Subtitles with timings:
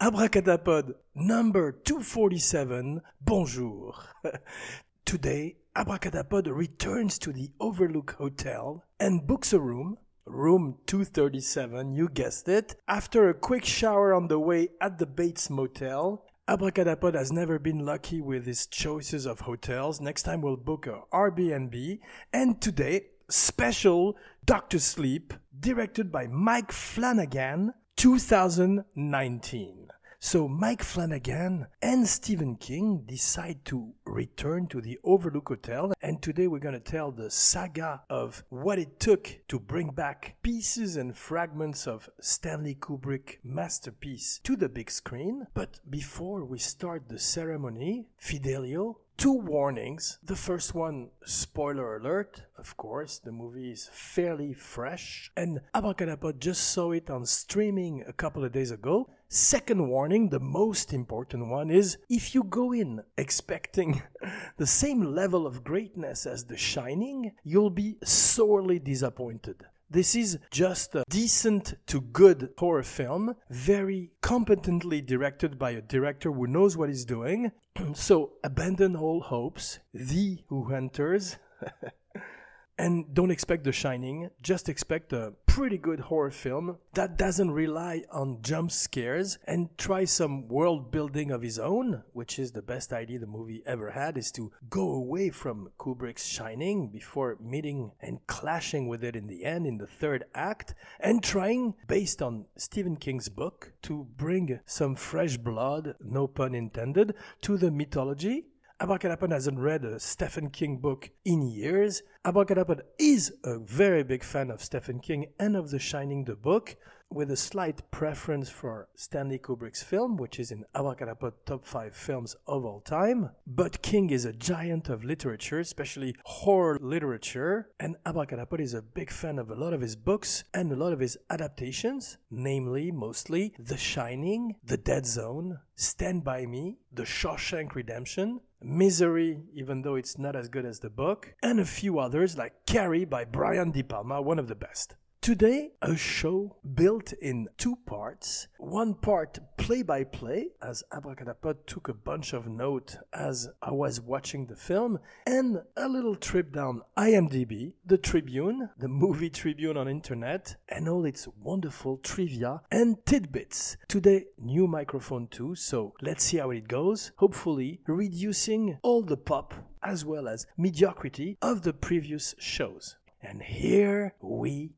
[0.00, 3.00] Abracadapod number 247.
[3.20, 3.94] Bonjour.
[5.14, 9.96] Today, Abracadapod returns to the Overlook Hotel and books a room,
[10.26, 12.74] room 237, you guessed it.
[12.88, 17.86] After a quick shower on the way at the Bates Motel, Abracadapod has never been
[17.86, 20.00] lucky with his choices of hotels.
[20.00, 22.00] Next time we'll book a Airbnb.
[22.32, 29.84] And today, special Doctor Sleep, directed by Mike Flanagan, 2019.
[30.24, 36.46] So Mike Flanagan and Stephen King decide to return to the Overlook Hotel, and today
[36.46, 41.16] we're going to tell the saga of what it took to bring back pieces and
[41.16, 45.48] fragments of Stanley Kubrick masterpiece to the big screen.
[45.52, 50.18] But before we start the ceremony, Fidelio, two warnings.
[50.22, 56.70] The first one, spoiler alert, of course, the movie is fairly fresh, and Abracadapod just
[56.70, 59.08] saw it on streaming a couple of days ago.
[59.28, 64.02] Second warning, the most important one, is if you go in expecting
[64.56, 69.64] the same level of greatness as The Shining, you'll be sorely disappointed.
[69.94, 76.32] This is just a decent to good horror film, very competently directed by a director
[76.32, 77.52] who knows what he's doing.
[77.94, 79.78] so abandon all hopes.
[79.92, 81.36] The Who enters.
[82.76, 88.02] and don't expect The Shining, just expect a pretty good horror film that doesn't rely
[88.10, 92.92] on jump scares and try some world building of his own, which is the best
[92.92, 98.18] idea the movie ever had, is to go away from Kubrick's Shining before meeting and
[98.26, 102.96] clashing with it in the end in the third act, and trying, based on Stephen
[102.96, 108.46] King's book, to bring some fresh blood, no pun intended, to the mythology
[108.80, 112.02] Abracadapod hasn't read a Stephen King book in years.
[112.24, 116.74] Abracadapod is a very big fan of Stephen King and of The Shining, the book,
[117.08, 122.34] with a slight preference for Stanley Kubrick's film, which is in Abracadapod top 5 films
[122.48, 123.30] of all time.
[123.46, 129.12] But King is a giant of literature, especially horror literature, and Abracadapod is a big
[129.12, 133.54] fan of a lot of his books and a lot of his adaptations, namely, mostly
[133.56, 140.18] The Shining, The Dead Zone, Stand By Me, The Shawshank Redemption, Misery, even though it's
[140.18, 143.82] not as good as the book, and a few others like Carrie by Brian De
[143.82, 144.96] Palma, one of the best.
[145.20, 148.48] Today, a show built in two parts.
[148.58, 153.98] One part play by play, as Abracadapod took a bunch of notes as I was
[153.98, 159.88] watching the film, and a little trip down IMDb, the Tribune, the movie Tribune on
[159.88, 163.78] internet, and all its wonderful trivia and tidbits.
[163.88, 167.12] Today, new microphone too, so let's see how it goes.
[167.16, 172.96] Hopefully, reducing all the pop as well as mediocrity of the previous shows.
[173.22, 174.74] And here we.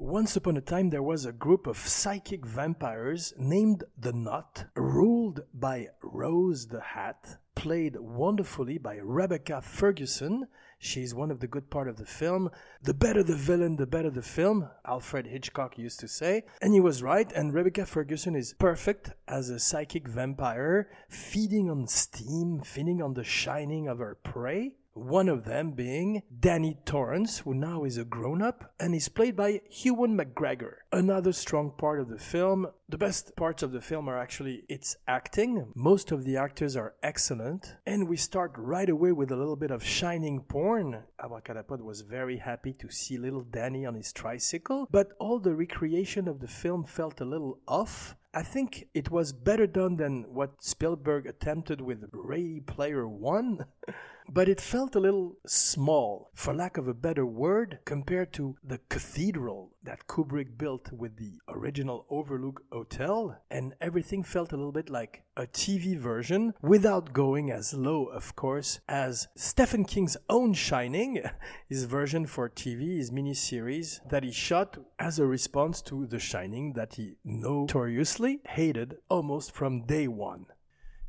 [0.00, 5.40] Once upon a time, there was a group of psychic vampires named the Knot, ruled
[5.52, 10.46] by Rose the Hat, played wonderfully by Rebecca Ferguson.
[10.78, 12.48] She's one of the good part of the film.
[12.80, 16.44] The better the villain, the better the film, Alfred Hitchcock used to say.
[16.62, 21.88] And he was right, and Rebecca Ferguson is perfect as a psychic vampire, feeding on
[21.88, 24.76] steam, feeding on the shining of her prey.
[24.98, 29.36] One of them being Danny Torrance, who now is a grown up and is played
[29.36, 30.78] by Ewan McGregor.
[30.90, 32.66] Another strong part of the film.
[32.88, 35.70] The best parts of the film are actually its acting.
[35.76, 37.76] Most of the actors are excellent.
[37.86, 41.04] And we start right away with a little bit of shining porn.
[41.20, 46.26] Abracadapod was very happy to see little Danny on his tricycle, but all the recreation
[46.26, 48.16] of the film felt a little off.
[48.34, 53.64] I think it was better done than what Spielberg attempted with Ready Player One.
[54.30, 58.78] but it felt a little small, for lack of a better word, compared to the
[58.88, 64.90] cathedral that Kubrick built with the original Overlook Hotel, and everything felt a little bit
[64.90, 71.22] like a TV version without going as low, of course, as Stephen King's own Shining,
[71.68, 76.74] his version for TV, his miniseries that he shot as a response to The Shining
[76.74, 80.46] that he notoriously hated almost from day one.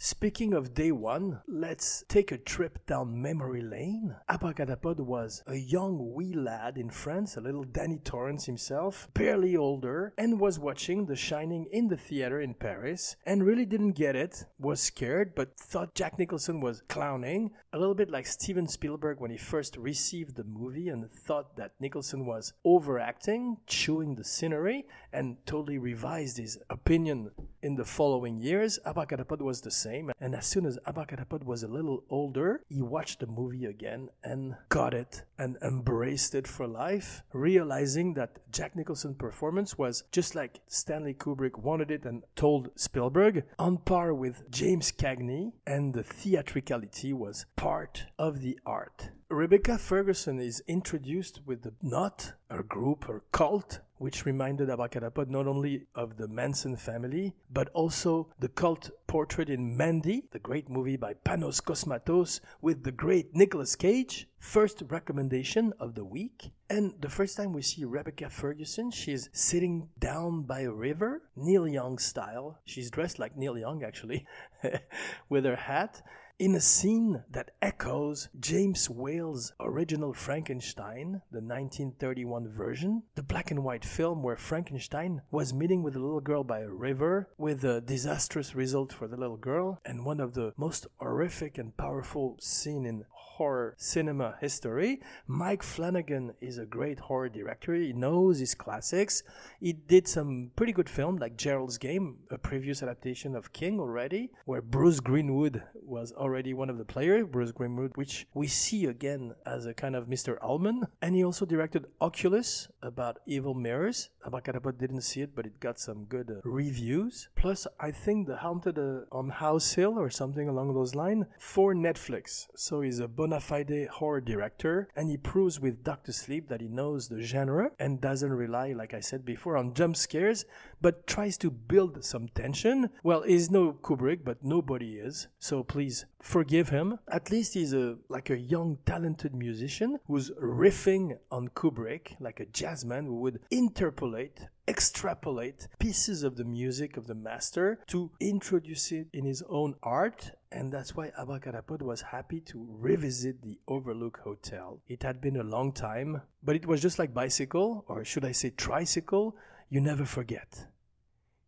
[0.02, 4.16] Speaking of day one, let's take a trip down memory lane.
[4.30, 10.14] Abracadapod was a young wee lad in France, a little Danny Torrance himself, barely older,
[10.18, 14.46] and was watching The Shining in the theater in Paris, and really didn't get it,
[14.58, 19.32] was scared, but thought Jack Nicholson was clowning, a little bit like Steven Spielberg when
[19.32, 25.46] he first received the movie and thought that Nicholson was overacting, chewing the scenery, and
[25.46, 27.32] totally revised his opinion
[27.62, 28.80] in the following years.
[28.86, 30.12] Abracadapod was the same.
[30.20, 34.56] And as soon as Abracadapod was a little older, he watched the movie again and
[34.70, 40.60] got it and embraced it for life, realizing that Jack Nicholson's performance was just like
[40.68, 47.14] Stanley Kubrick wanted it and told Spielberg, on par with James Cagney, and the theatricality
[47.14, 49.10] was part of the art.
[49.30, 55.46] Rebecca Ferguson is introduced with the Knot, a group or cult, which reminded Abracadapod not
[55.46, 60.96] only of the Manson family, but also the cult portrait in Mandy, the great movie
[60.96, 64.28] by Panos Cosmatos with the great Nicolas Cage.
[64.40, 66.52] First recommendation of the week.
[66.70, 71.68] And the first time we see Rebecca Ferguson, she's sitting down by a river, Neil
[71.68, 72.60] Young style.
[72.64, 74.26] She's dressed like Neil Young, actually,
[75.30, 76.02] with her hat
[76.40, 83.62] in a scene that echoes James Whale's original Frankenstein, the 1931 version, the black and
[83.62, 87.82] white film where Frankenstein was meeting with a little girl by a river with a
[87.82, 92.86] disastrous result for the little girl and one of the most horrific and powerful scene
[92.86, 93.04] in
[93.40, 95.00] horror cinema history.
[95.26, 97.74] Mike Flanagan is a great horror director.
[97.74, 99.24] He knows his classics.
[99.62, 104.30] He did some pretty good film like Gerald's Game, a previous adaptation of King already,
[104.44, 107.26] where Bruce Greenwood was already one of the players.
[107.32, 110.38] Bruce Greenwood, which we see again as a kind of Mr.
[110.42, 110.86] Ullman.
[111.02, 114.10] And he also directed Oculus about evil mirrors.
[114.26, 117.30] Abracadapod didn't see it, but it got some good uh, reviews.
[117.38, 121.74] Plus, I think The Haunted uh, on House Hill or something along those lines for
[121.74, 122.48] Netflix.
[122.56, 126.68] So he's a bona fide horror director, and he proves with Doctor Sleep that he
[126.68, 130.46] knows the genre and doesn't rely, like I said before, on jump scares,
[130.82, 132.90] but tries to build some tension.
[133.04, 136.98] Well, he's no Kubrick, but nobody is, so please forgive him.
[137.12, 142.48] At least he's a like a young, talented musician who's riffing on Kubrick like a
[142.48, 149.08] jazzman who would interpolate extrapolate pieces of the music of the master to introduce it
[149.14, 154.82] in his own art and that's why Abracadapod was happy to revisit the Overlook Hotel.
[154.88, 158.32] It had been a long time, but it was just like bicycle, or should I
[158.32, 159.36] say tricycle,
[159.70, 160.66] you never forget.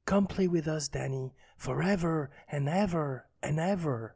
[0.05, 4.15] Come play with us, Danny, forever and ever and ever.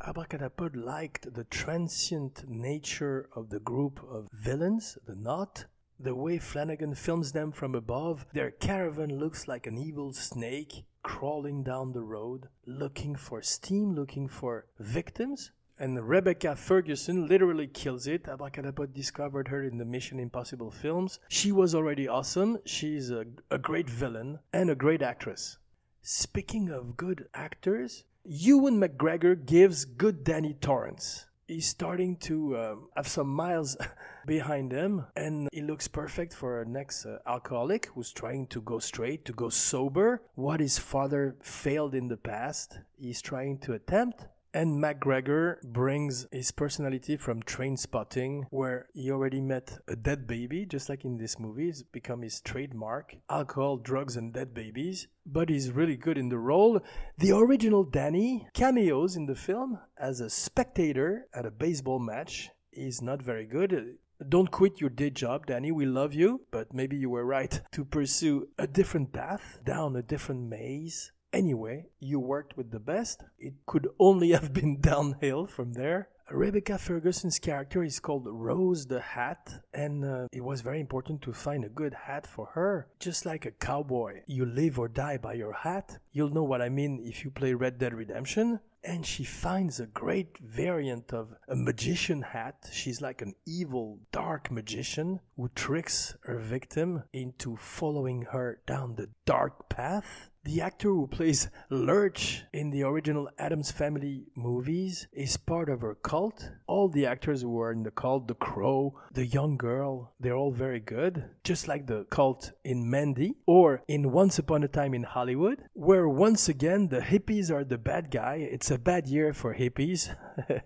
[0.00, 5.64] Abracadapod liked the transient nature of the group of villains, the knot,
[5.98, 11.62] the way Flanagan films them from above, their caravan looks like an evil snake crawling
[11.62, 15.52] down the road, looking for steam, looking for victims.
[15.78, 18.24] And Rebecca Ferguson literally kills it.
[18.24, 21.20] Abracadapod discovered her in the Mission Impossible films.
[21.28, 22.58] She was already awesome.
[22.64, 25.58] She's a, a great villain and a great actress.
[26.02, 33.08] Speaking of good actors, Ewan McGregor gives good Danny Torrance he's starting to um, have
[33.08, 33.76] some miles
[34.26, 38.78] behind him and he looks perfect for a next uh, alcoholic who's trying to go
[38.78, 40.22] straight to go sober.
[40.34, 46.52] What his father failed in the past he's trying to attempt and McGregor brings his
[46.52, 51.68] personality from Trainspotting, where he already met a dead baby, just like in this movie.
[51.68, 55.08] It's become his trademark alcohol, drugs, and dead babies.
[55.26, 56.80] But he's really good in the role.
[57.18, 62.50] The original Danny cameos in the film as a spectator at a baseball match.
[62.70, 63.96] He's not very good.
[64.28, 65.72] Don't quit your day job, Danny.
[65.72, 70.02] We love you, but maybe you were right to pursue a different path, down a
[70.02, 71.10] different maze.
[71.34, 73.24] Anyway, you worked with the best.
[73.40, 76.08] It could only have been downhill from there.
[76.30, 81.32] Rebecca Ferguson's character is called Rose the Hat, and uh, it was very important to
[81.32, 82.86] find a good hat for her.
[83.00, 85.98] Just like a cowboy, you live or die by your hat.
[86.12, 88.60] You'll know what I mean if you play Red Dead Redemption.
[88.84, 92.68] And she finds a great variant of a magician hat.
[92.70, 99.08] She's like an evil, dark magician who tricks her victim into following her down the
[99.24, 100.30] dark path.
[100.44, 105.94] The actor who plays Lurch in the original Addams Family movies is part of her
[105.94, 106.50] cult.
[106.66, 110.52] All the actors who are in the cult, the crow, the young girl, they're all
[110.52, 111.30] very good.
[111.44, 116.06] Just like the cult in Mandy or in Once Upon a Time in Hollywood, where
[116.06, 118.34] once again the hippies are the bad guy.
[118.34, 120.14] It's a bad year for hippies.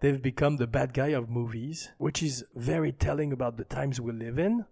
[0.00, 4.12] They've become the bad guy of movies, which is very telling about the times we
[4.12, 4.64] live in.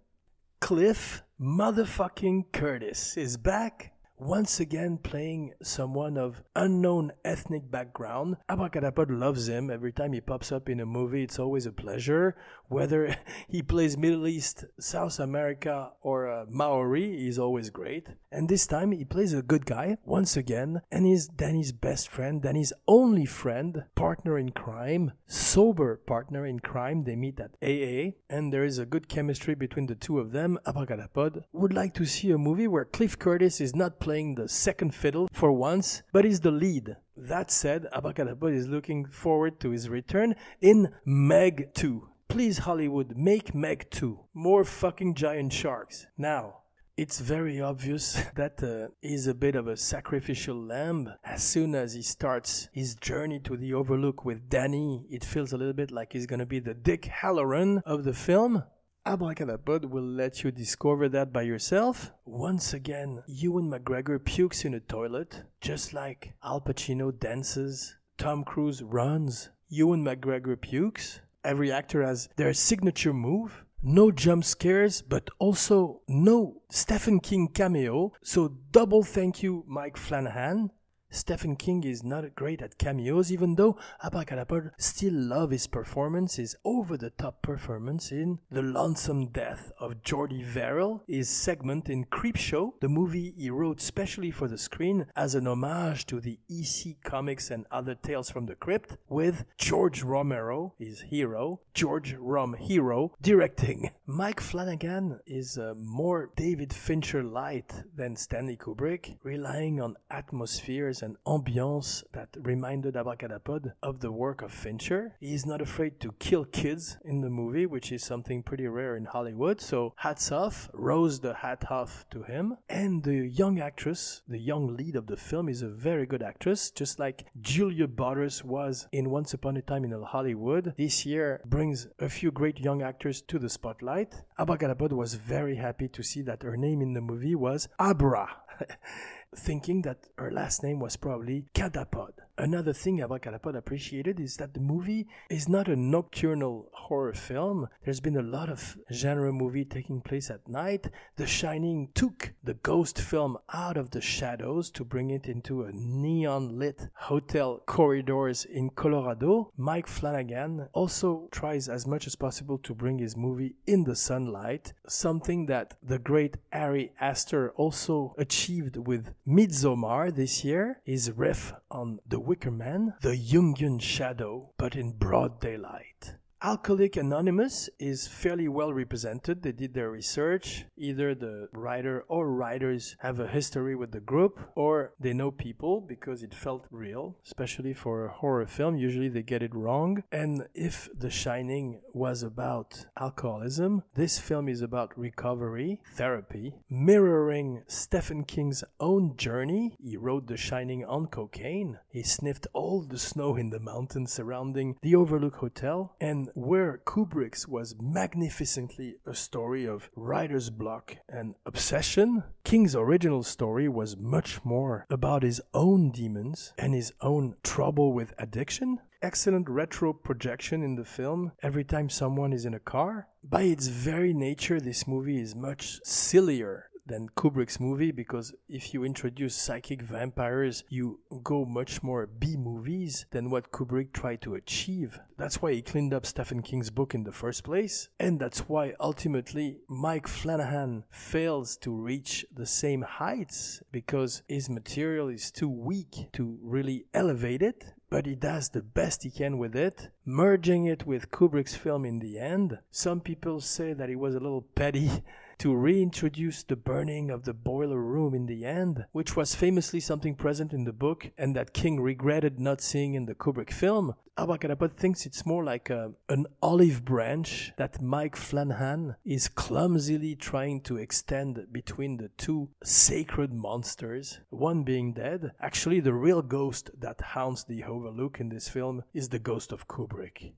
[0.61, 3.90] Cliff motherfucking Curtis is back
[4.21, 8.37] once again playing someone of unknown ethnic background.
[8.47, 9.71] Abracadapod loves him.
[9.71, 12.35] Every time he pops up in a movie, it's always a pleasure.
[12.67, 13.15] Whether
[13.47, 18.09] he plays Middle East, South America, or uh, Maori, he's always great.
[18.31, 22.43] And this time he plays a good guy once again, and he's Danny's best friend,
[22.43, 27.01] Danny's only friend, partner in crime, sober partner in crime.
[27.01, 30.59] They meet at AA, and there is a good chemistry between the two of them.
[30.67, 34.93] Abracadapod would like to see a movie where Cliff Curtis is not playing the second
[34.93, 36.97] fiddle for once, but is the lead.
[37.15, 42.09] That said, Abracadapod is looking forward to his return in Meg 2.
[42.27, 44.19] Please, Hollywood, make Meg 2.
[44.33, 46.07] More fucking giant sharks.
[46.17, 46.57] Now,
[46.97, 51.13] it's very obvious that uh, he's a bit of a sacrificial lamb.
[51.23, 55.57] As soon as he starts his journey to the Overlook with Danny, it feels a
[55.57, 58.63] little bit like he's gonna be the Dick Hallorann of the film.
[59.05, 62.11] Abracadapod will let you discover that by yourself.
[62.23, 68.83] Once again, Ewan McGregor pukes in a toilet, just like Al Pacino dances, Tom Cruise
[68.83, 71.19] runs, Ewan McGregor pukes.
[71.43, 73.65] Every actor has their signature move.
[73.81, 78.13] No jump scares, but also no Stephen King cameo.
[78.21, 80.69] So double thank you, Mike Flanagan.
[81.13, 86.55] Stephen King is not great at cameos, even though Abracadapod still love his performance, his
[86.63, 93.33] over-the-top performance in The Lonesome Death of Jordy Verrill, his segment in Creepshow, the movie
[93.37, 97.93] he wrote specially for the screen as an homage to the EC comics and other
[97.93, 103.91] tales from the crypt, with George Romero, his hero, George Rom Hero, directing.
[104.05, 111.17] Mike Flanagan is uh, more David Fincher light than Stanley Kubrick, relying on atmospheres and
[111.25, 115.15] ambiance that reminded Abracadapod of the work of Fincher.
[115.19, 118.95] He is not afraid to kill kids in the movie, which is something pretty rare
[118.95, 119.61] in Hollywood.
[119.61, 122.57] So hats off, rose the hat off to him.
[122.69, 126.71] And the young actress, the young lead of the film, is a very good actress,
[126.71, 130.73] just like Julia Butters was in Once Upon a Time in Hollywood.
[130.77, 134.13] This year brings a few great young actors to the spotlight.
[134.39, 138.27] Abracadapod was very happy to see that her name in the movie was Abra.
[139.35, 142.11] thinking that her last name was probably Cadapod.
[142.41, 147.67] Another thing Abracadapod appreciated is that the movie is not a nocturnal horror film.
[147.85, 150.87] There's been a lot of genre movie taking place at night.
[151.17, 155.71] The Shining took the ghost film out of the shadows to bring it into a
[155.71, 159.51] neon lit hotel corridors in Colorado.
[159.55, 164.73] Mike Flanagan also tries as much as possible to bring his movie in the sunlight,
[164.87, 171.99] something that the great Ari Aster also achieved with Midsommar this year, his riff on
[172.07, 176.15] The Wicker Man, the Jungian shadow, but in broad daylight.
[176.43, 179.43] Alcoholic Anonymous is fairly well represented.
[179.43, 180.65] They did their research.
[180.75, 185.81] Either the writer or writers have a history with the group, or they know people
[185.81, 188.75] because it felt real, especially for a horror film.
[188.75, 190.03] Usually they get it wrong.
[190.11, 198.23] And if The Shining was about alcoholism, this film is about recovery, therapy, mirroring Stephen
[198.23, 199.75] King's own journey.
[199.79, 201.77] He wrote The Shining on cocaine.
[201.87, 207.47] He sniffed all the snow in the mountains surrounding the Overlook Hotel and where Kubrick's
[207.47, 214.85] was magnificently a story of writer's block and obsession, King's original story was much more
[214.89, 218.79] about his own demons and his own trouble with addiction.
[219.01, 223.07] Excellent retro projection in the film every time someone is in a car.
[223.23, 228.83] By its very nature, this movie is much sillier than Kubrick's movie because if you
[228.83, 234.99] introduce psychic vampires, you go much more B movies than what Kubrick tried to achieve.
[235.17, 238.73] That's why he cleaned up Stephen King's book in the first place, and that's why
[238.79, 246.09] ultimately Mike Flanagan fails to reach the same heights because his material is too weak
[246.11, 250.87] to really elevate it but he does the best he can with it, merging it
[250.87, 252.57] with Kubrick's film in the end.
[252.71, 254.89] Some people say that he was a little petty
[255.41, 260.13] to reintroduce the burning of the boiler room in the end, which was famously something
[260.13, 263.95] present in the book and that King regretted not seeing in the Kubrick film.
[264.19, 270.61] Abracadapod thinks it's more like a, an olive branch that Mike Flanagan is clumsily trying
[270.61, 275.31] to extend between the two sacred monsters, one being dead.
[275.39, 279.67] Actually, the real ghost that haunts the Overlook in this film is the ghost of
[279.67, 280.33] Kubrick.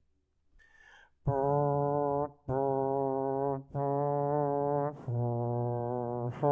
[6.43, 6.49] This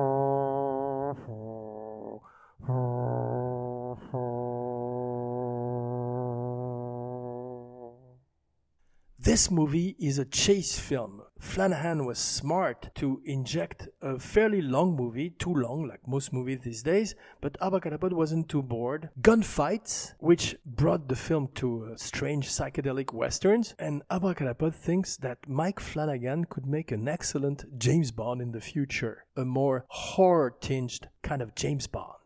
[9.52, 11.24] movie is a chase film.
[11.42, 16.84] Flanagan was smart to inject a fairly long movie, too long, like most movies these
[16.84, 19.10] days, but Abracadapod wasn't too bored.
[19.22, 25.80] Gunfights, which brought the film to uh, strange psychedelic westerns, and Abracadapod thinks that Mike
[25.80, 31.56] Flanagan could make an excellent James Bond in the future, a more horror-tinged kind of
[31.56, 32.22] James Bond.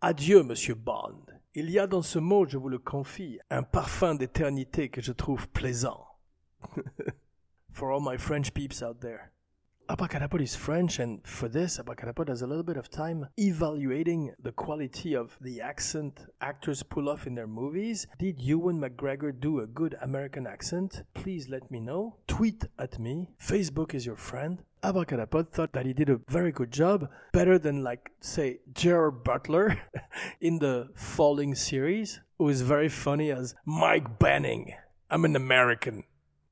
[0.00, 1.32] Adieu, Monsieur Bond.
[1.54, 5.12] Il y a dans ce mot, je vous le confie, un parfum d'éternité que je
[5.12, 6.06] trouve plaisant.
[7.72, 9.32] for all my French peeps out there.
[9.90, 14.52] Abracadapod is French, and for this, Abracadapod has a little bit of time evaluating the
[14.52, 18.06] quality of the accent actors pull off in their movies.
[18.16, 21.02] Did Ewan McGregor do a good American accent?
[21.12, 22.18] Please let me know.
[22.28, 23.30] Tweet at me.
[23.44, 24.62] Facebook is your friend.
[24.84, 29.76] Abracadapod thought that he did a very good job, better than, like, say, Gerard Butler
[30.40, 34.72] in the Falling series, who is very funny as Mike Banning.
[35.10, 36.04] I'm an American.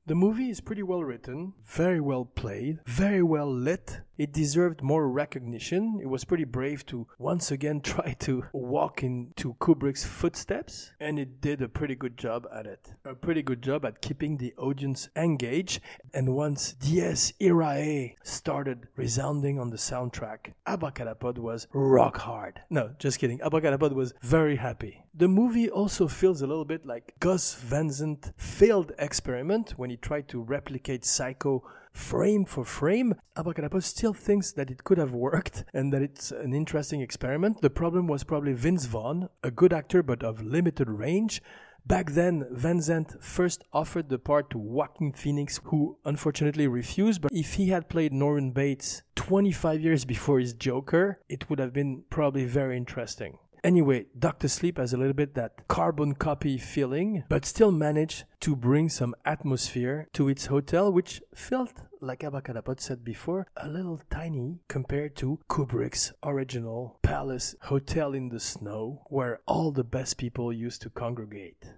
[0.09, 4.01] The movie is pretty well written, very well played, very well lit.
[4.19, 5.97] It deserved more recognition.
[6.01, 11.39] It was pretty brave to once again try to walk into Kubrick's footsteps, and it
[11.39, 12.95] did a pretty good job at it.
[13.05, 15.79] A pretty good job at keeping the audience engaged.
[16.13, 22.59] And once Dies Irae started resounding on the soundtrack, Abracadapod was rock hard.
[22.69, 23.39] No, just kidding.
[23.39, 25.01] Abracadapod was very happy.
[25.13, 27.89] The movie also feels a little bit like Gus Van
[28.35, 33.15] failed experiment when he tried to replicate Psycho frame for frame.
[33.35, 37.61] Abracadapod still thinks that it could have worked and that it's an interesting experiment.
[37.61, 41.41] The problem was probably Vince Vaughn, a good actor but of limited range.
[41.85, 47.21] Back then, Van Sant first offered the part to Joaquin Phoenix, who unfortunately refused.
[47.21, 51.73] But if he had played Norman Bates 25 years before his Joker, it would have
[51.73, 53.39] been probably very interesting.
[53.63, 58.55] Anyway, Doctor Sleep has a little bit that carbon copy feeling, but still managed to
[58.55, 64.59] bring some atmosphere to its hotel, which felt, like Abracadapod said before, a little tiny
[64.69, 70.81] compared to Kubrick's original palace hotel in the snow, where all the best people used
[70.83, 71.73] to congregate.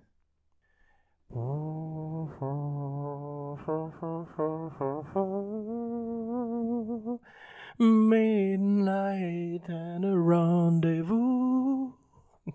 [7.80, 11.61] Midnight and a rendezvous.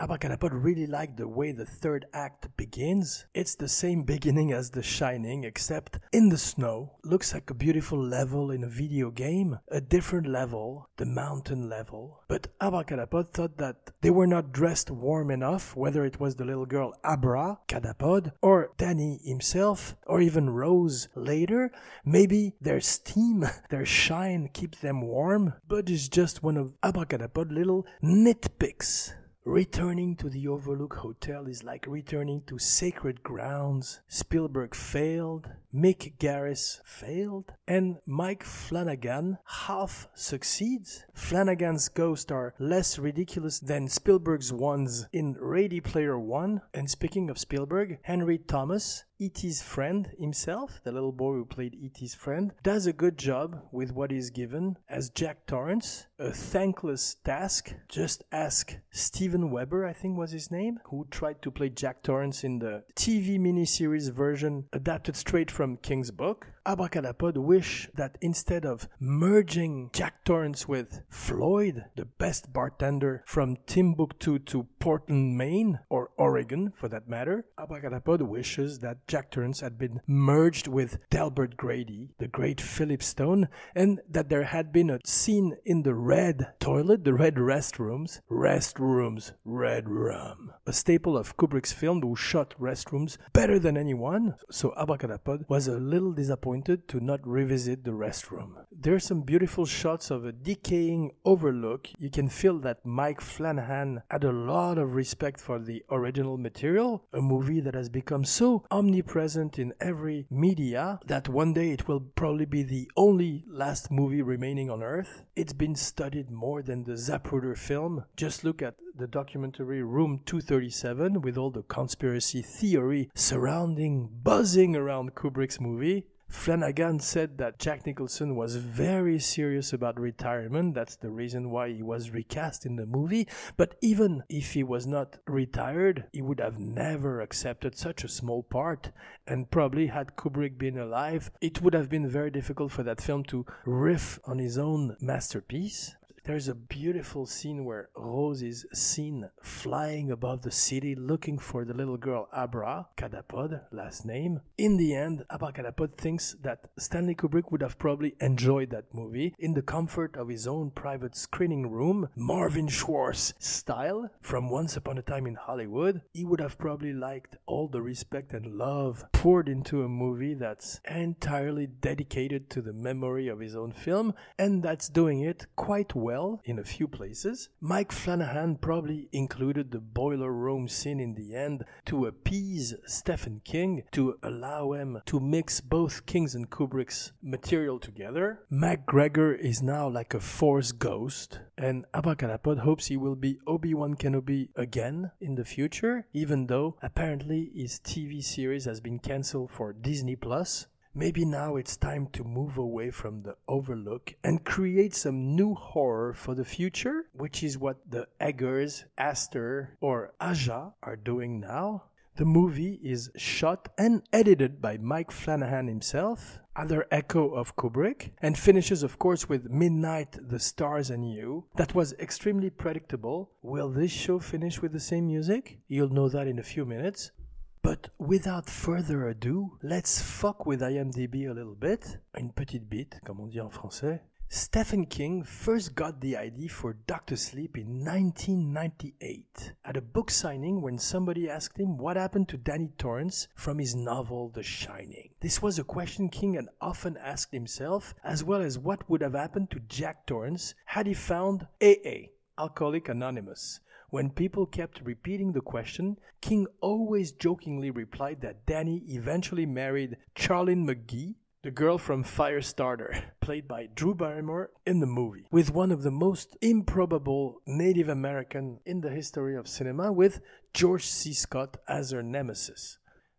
[0.00, 3.26] Abracadapod really liked the way the third act begins.
[3.34, 6.92] It's the same beginning as The Shining, except in the snow.
[7.02, 12.22] Looks like a beautiful level in a video game, a different level, the mountain level.
[12.28, 16.66] But Abracadapod thought that they were not dressed warm enough, whether it was the little
[16.66, 21.72] girl Abra, Cadapod, or Danny himself, or even Rose later.
[22.04, 27.84] Maybe their steam, their shine keeps them warm, but it's just one of Abracadapod little
[28.00, 29.14] nitpicks.
[29.48, 34.00] Returning to the Overlook Hotel is like returning to sacred grounds.
[34.06, 41.04] Spielberg failed, Mick Garris failed, and Mike Flanagan half succeeds.
[41.12, 46.62] Flanagan's ghosts are less ridiculous than Spielberg's ones in Ready Player One.
[46.72, 52.14] And speaking of Spielberg, Henry Thomas, E.T.'s friend himself, the little boy who played E.T.'s
[52.14, 56.06] friend, does a good job with what is given as Jack Torrance.
[56.20, 57.74] A thankless task.
[57.88, 62.44] Just ask Steven Weber, I think was his name, who tried to play Jack Torrance
[62.44, 66.46] in the TV miniseries version adapted straight from King's book.
[66.68, 74.38] Abracadapod wish that instead of merging Jack Torrance with Floyd, the best bartender from Timbuktu
[74.40, 80.02] to Portland, Maine, or Oregon for that matter, Abracadapod wishes that Jack Torrance had been
[80.06, 85.56] merged with Delbert Grady, the great Philip Stone, and that there had been a scene
[85.64, 92.02] in the red toilet, the red restrooms, restrooms, red room, a staple of Kubrick's film
[92.02, 94.34] who shot restrooms better than anyone.
[94.50, 98.64] So Abracadapod was a little disappointed to not revisit the restroom.
[98.70, 101.88] There are some beautiful shots of a decaying overlook.
[101.98, 107.04] You can feel that Mike Flanagan had a lot of respect for the original material,
[107.12, 112.00] a movie that has become so omnipresent in every media that one day it will
[112.00, 115.24] probably be the only last movie remaining on Earth.
[115.34, 118.04] It's been studied more than the Zapruder film.
[118.16, 125.14] Just look at the documentary Room 237 with all the conspiracy theory surrounding, buzzing around
[125.14, 126.06] Kubrick's movie.
[126.28, 130.74] Flanagan said that Jack Nicholson was very serious about retirement.
[130.74, 133.26] That's the reason why he was recast in the movie.
[133.56, 138.42] But even if he was not retired, he would have never accepted such a small
[138.42, 138.92] part.
[139.26, 143.24] And probably had Kubrick been alive, it would have been very difficult for that film
[143.24, 145.96] to riff on his own masterpiece.
[146.28, 151.72] There's a beautiful scene where Rose is seen flying above the city looking for the
[151.72, 154.42] little girl Abra, Cadapod, last name.
[154.58, 159.54] In the end, Abracadapod thinks that Stanley Kubrick would have probably enjoyed that movie in
[159.54, 165.02] the comfort of his own private screening room, Marvin Schwarz style, from Once Upon a
[165.02, 166.02] Time in Hollywood.
[166.12, 170.78] He would have probably liked all the respect and love poured into a movie that's
[170.84, 176.17] entirely dedicated to the memory of his own film, and that's doing it quite well
[176.44, 177.48] in a few places.
[177.60, 183.84] Mike Flanagan probably included the boiler room scene in the end to appease Stephen King,
[183.92, 188.40] to allow him to mix both King's and Kubrick's material together.
[188.50, 194.48] McGregor is now like a force ghost, and Abracadapod hopes he will be Obi-Wan Kenobi
[194.56, 200.16] again in the future, even though apparently his TV series has been cancelled for Disney
[200.16, 200.66] Plus.
[200.98, 206.12] Maybe now it's time to move away from the overlook and create some new horror
[206.12, 211.84] for the future, which is what the Eggers, Aster, or Aja are doing now.
[212.16, 218.36] The movie is shot and edited by Mike Flanagan himself, other echo of Kubrick, and
[218.36, 221.44] finishes, of course, with Midnight, The Stars, and You.
[221.54, 223.30] That was extremely predictable.
[223.40, 225.60] Will this show finish with the same music?
[225.68, 227.12] You'll know that in a few minutes.
[227.62, 231.98] But without further ado, let's fuck with IMDb a little bit.
[232.16, 234.00] Une petite bite, comme on dit en français.
[234.30, 240.60] Stephen King first got the idea for Doctor Sleep in 1998 at a book signing
[240.60, 245.14] when somebody asked him what happened to Danny Torrance from his novel The Shining.
[245.20, 249.14] This was a question King had often asked himself, as well as what would have
[249.14, 253.60] happened to Jack Torrance had he found AA, Alcoholic Anonymous.
[253.90, 260.68] When people kept repeating the question, King always jokingly replied that Danny eventually married Charlene
[260.68, 265.84] McGee, the girl from Firestarter, played by Drew Barrymore in the movie, with one of
[265.84, 270.20] the most improbable Native American in the history of cinema, with
[270.52, 271.14] George C.
[271.14, 272.76] Scott as her nemesis.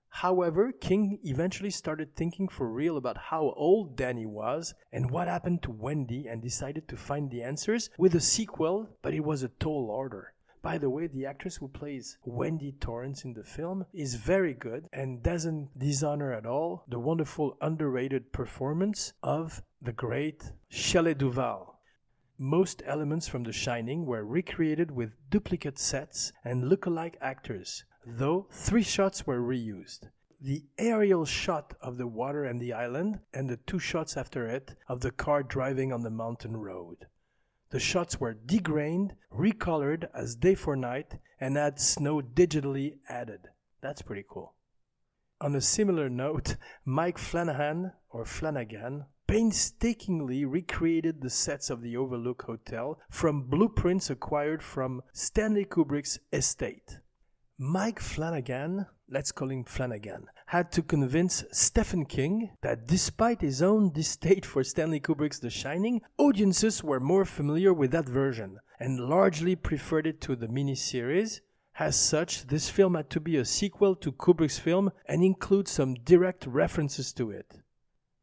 [0.09, 5.63] However, King eventually started thinking for real about how old Danny was and what happened
[5.63, 9.49] to Wendy and decided to find the answers with a sequel, but it was a
[9.49, 10.35] tall order.
[10.61, 14.87] By the way, the actress who plays Wendy Torrance in the film is very good
[14.91, 21.79] and doesn't dishonor at all the wonderful underrated performance of the great Shelley Duvall.
[22.37, 28.83] Most elements from The Shining were recreated with duplicate sets and look-alike actors, though three
[28.83, 30.09] shots were reused.
[30.41, 34.75] The aerial shot of the water and the island, and the two shots after it
[34.87, 37.07] of the car driving on the mountain road.
[37.71, 43.49] The shots were degrained, recolored as day for night, and had snow digitally added.
[43.81, 44.55] That's pretty cool.
[45.39, 52.41] On a similar note, Mike Flanagan, or Flanagan, painstakingly recreated the sets of the Overlook
[52.41, 56.97] Hotel from blueprints acquired from Stanley Kubrick's estate.
[57.59, 63.91] Mike Flanagan, let's call him Flanagan, had to convince Stephen King that despite his own
[63.91, 69.55] distaste for Stanley Kubrick's The Shining, audiences were more familiar with that version and largely
[69.55, 71.41] preferred it to the miniseries.
[71.77, 75.93] As such, this film had to be a sequel to Kubrick's film and include some
[75.93, 77.61] direct references to it.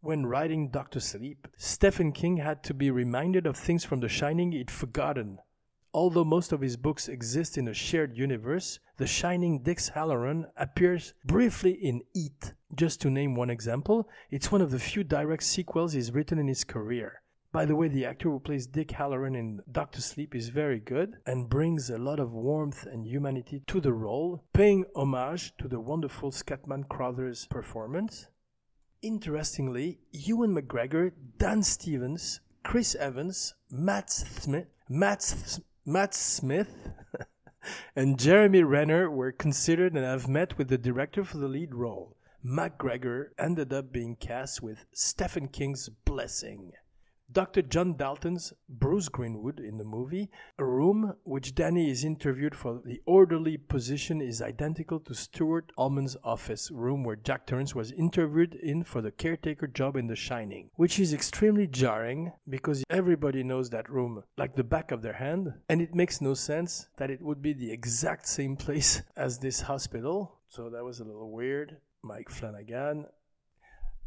[0.00, 4.50] When writing Doctor Sleep, Stephen King had to be reminded of things from The Shining
[4.50, 5.38] he'd forgotten.
[5.96, 11.14] Although most of his books exist in a shared universe, The Shining Dix Hallorann appears
[11.24, 12.52] briefly in Eat.
[12.74, 16.48] Just to name one example, it's one of the few direct sequels he's written in
[16.48, 17.22] his career.
[17.50, 21.14] By the way, the actor who plays Dick Hallorann in Doctor Sleep is very good
[21.24, 25.80] and brings a lot of warmth and humanity to the role, paying homage to the
[25.80, 28.26] wonderful Scatman Crothers performance.
[29.00, 35.22] Interestingly, Ewan McGregor, Dan Stevens, Chris Evans, Matt Smith, Matt,
[35.88, 36.88] Matt Smith,
[37.94, 42.16] and Jeremy Renner were considered and have met with the director for the lead role.
[42.44, 46.72] McGregor ended up being cast with Stephen King's blessing.
[47.36, 47.60] Dr.
[47.60, 53.02] John Dalton's Bruce Greenwood in the movie, a room which Danny is interviewed for the
[53.04, 58.84] orderly position is identical to Stuart Ullman's office room where Jack Torrance was interviewed in
[58.84, 63.90] for the caretaker job in The Shining, which is extremely jarring because everybody knows that
[63.90, 67.42] room like the back of their hand, and it makes no sense that it would
[67.42, 70.38] be the exact same place as this hospital.
[70.48, 71.76] So that was a little weird.
[72.02, 73.04] Mike Flanagan.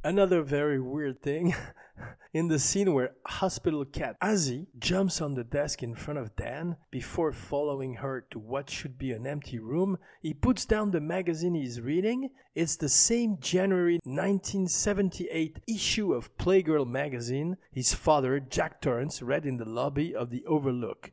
[0.01, 1.53] Another very weird thing
[2.33, 6.77] in the scene where hospital cat Azzy jumps on the desk in front of Dan
[6.89, 11.53] before following her to what should be an empty room, he puts down the magazine
[11.53, 12.29] he's reading.
[12.55, 19.57] It's the same January 1978 issue of Playgirl magazine his father, Jack Torrance, read in
[19.57, 21.11] the lobby of the Overlook.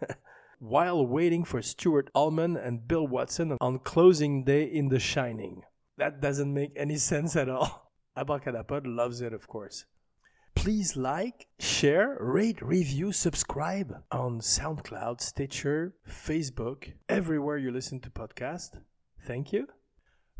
[0.58, 5.64] While waiting for Stuart Ullman and Bill Watson on closing day in The Shining.
[5.98, 7.91] That doesn't make any sense at all.
[8.16, 9.84] Abracadapod loves it, of course.
[10.54, 18.78] Please like, share, rate, review, subscribe on SoundCloud, Stitcher, Facebook, everywhere you listen to podcasts.
[19.26, 19.66] Thank you.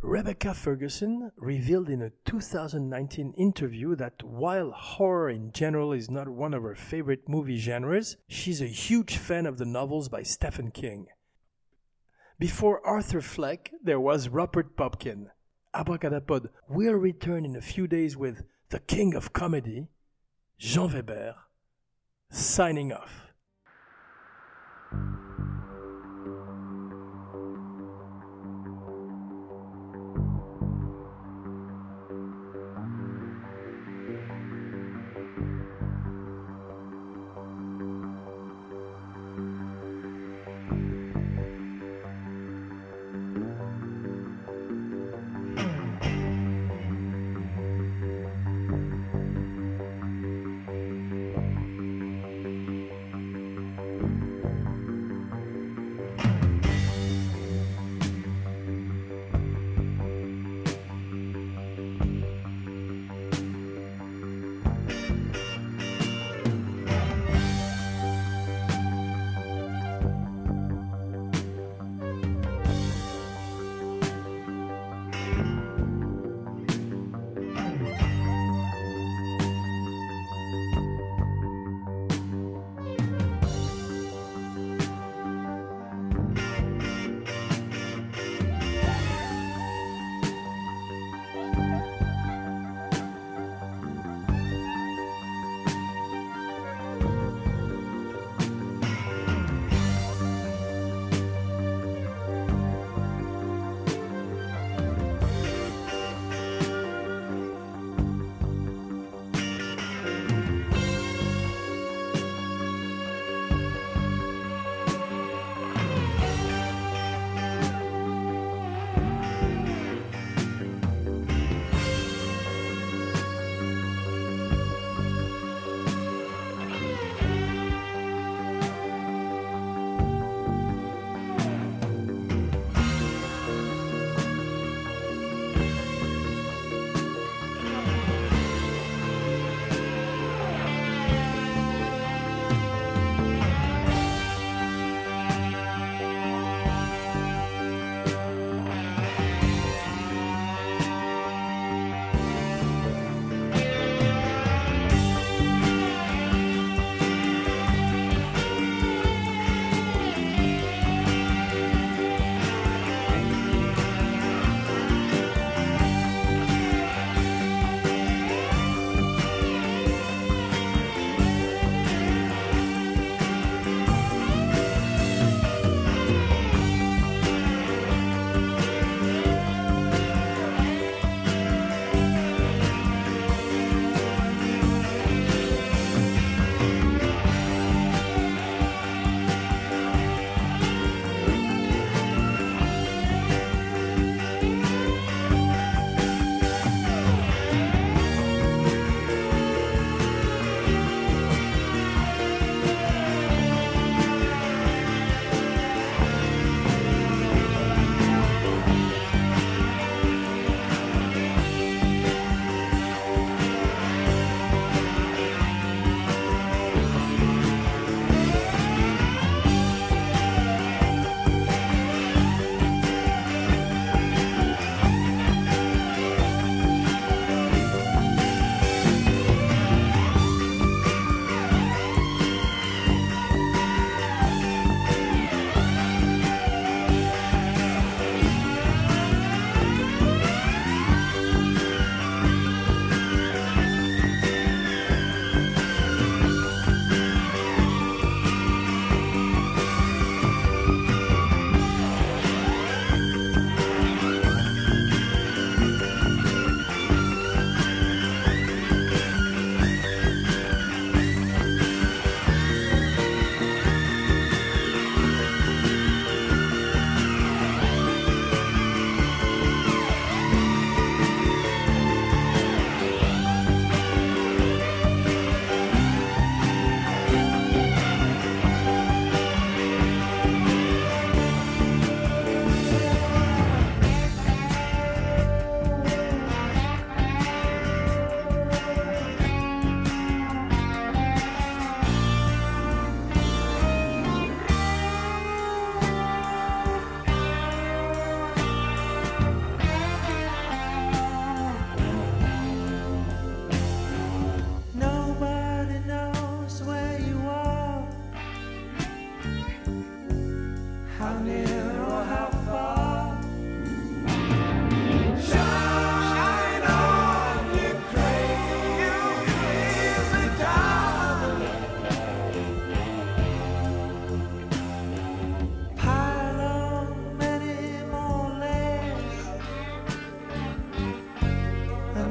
[0.03, 6.55] Rebecca Ferguson revealed in a 2019 interview that while horror in general is not one
[6.55, 11.07] of her favorite movie genres, she's a huge fan of the novels by Stephen King.
[12.39, 15.31] Before Arthur Fleck, there was Rupert Pupkin.
[15.75, 19.89] Abracadapod will return in a few days with the king of comedy,
[20.59, 21.35] Jean Weber,
[22.31, 23.33] signing off.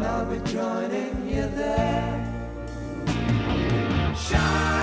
[0.01, 2.15] and I'll be joining you there.
[4.15, 4.80] Shine.